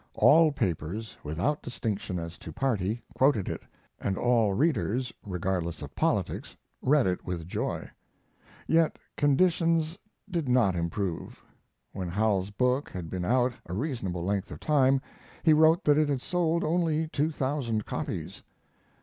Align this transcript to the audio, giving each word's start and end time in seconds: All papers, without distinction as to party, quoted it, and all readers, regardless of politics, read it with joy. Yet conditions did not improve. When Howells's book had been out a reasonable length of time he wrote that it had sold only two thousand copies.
All 0.15 0.51
papers, 0.51 1.15
without 1.23 1.61
distinction 1.61 2.17
as 2.17 2.39
to 2.39 2.51
party, 2.51 3.03
quoted 3.13 3.47
it, 3.47 3.61
and 3.99 4.17
all 4.17 4.51
readers, 4.51 5.13
regardless 5.23 5.83
of 5.83 5.93
politics, 5.93 6.55
read 6.81 7.05
it 7.05 7.23
with 7.23 7.47
joy. 7.47 7.87
Yet 8.65 8.97
conditions 9.15 9.99
did 10.27 10.49
not 10.49 10.75
improve. 10.75 11.43
When 11.93 12.07
Howells's 12.09 12.49
book 12.49 12.89
had 12.89 13.11
been 13.11 13.25
out 13.25 13.53
a 13.67 13.73
reasonable 13.73 14.23
length 14.25 14.49
of 14.49 14.59
time 14.59 15.01
he 15.43 15.53
wrote 15.53 15.83
that 15.83 15.99
it 15.99 16.09
had 16.09 16.21
sold 16.23 16.63
only 16.63 17.07
two 17.07 17.29
thousand 17.29 17.85
copies. 17.85 18.41